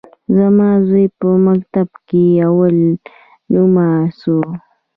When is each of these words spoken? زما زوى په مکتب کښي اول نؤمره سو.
زما 0.35 0.69
زوى 0.87 1.05
په 1.19 1.29
مکتب 1.47 1.87
کښي 2.07 2.23
اول 2.47 2.75
نؤمره 3.51 4.09
سو. 4.19 4.37